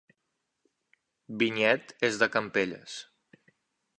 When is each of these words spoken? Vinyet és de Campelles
Vinyet 1.41 1.95
és 2.09 2.19
de 2.23 2.31
Campelles 2.37 2.99